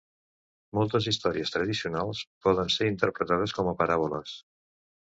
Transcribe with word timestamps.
Moltes 0.77 1.09
històries 1.11 1.53
tradicionals 1.57 2.25
poden 2.49 2.75
ser 2.79 2.91
interpretades 2.95 3.57
com 3.61 3.75
a 3.75 3.77
paràboles. 3.85 4.37